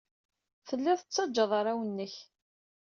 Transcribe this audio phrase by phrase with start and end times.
[0.67, 2.15] Telliḍ tettajjaḍ arraw-nnek.